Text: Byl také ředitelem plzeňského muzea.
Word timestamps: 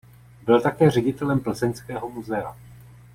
Byl 0.45 0.61
také 0.61 0.91
ředitelem 0.91 1.39
plzeňského 1.39 2.09
muzea. 2.09 2.57